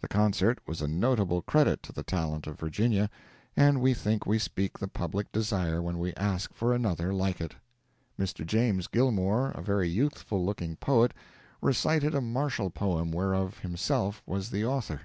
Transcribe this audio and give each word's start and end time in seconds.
The 0.00 0.08
Concert 0.08 0.60
was 0.66 0.80
a 0.80 0.88
notable 0.88 1.42
credit 1.42 1.82
to 1.82 1.92
the 1.92 2.02
talent 2.02 2.46
of 2.46 2.58
Virginia, 2.58 3.10
and 3.54 3.82
we 3.82 3.92
think 3.92 4.24
we 4.24 4.38
speak 4.38 4.78
the 4.78 4.88
public 4.88 5.30
desire 5.30 5.82
when 5.82 5.98
we 5.98 6.14
ask 6.14 6.54
for 6.54 6.72
another 6.72 7.12
like 7.12 7.38
it. 7.38 7.54
Mr. 8.18 8.46
James 8.46 8.86
Gilmore, 8.86 9.50
a 9.50 9.60
very 9.60 9.90
youthful 9.90 10.42
looking 10.42 10.76
poet, 10.76 11.12
recited 11.60 12.14
a 12.14 12.22
martial 12.22 12.70
poem 12.70 13.10
whereof 13.12 13.58
himself 13.58 14.22
was 14.24 14.48
the 14.48 14.64
author. 14.64 15.02